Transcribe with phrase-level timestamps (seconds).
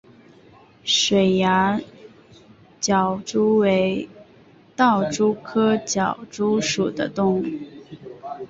[0.83, 1.79] 水涯
[2.81, 4.09] 狡蛛为
[4.75, 7.45] 盗蛛科狡蛛属的动物。